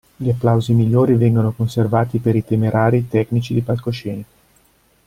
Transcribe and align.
Gli 0.15 0.29
applausi 0.31 0.73
migliori 0.73 1.13
vengono 1.13 1.51
conservati 1.51 2.17
per 2.17 2.35
i 2.35 2.43
temerari 2.43 3.07
tecnici 3.07 3.53
di 3.53 3.61
palcoscenico. 3.61 4.29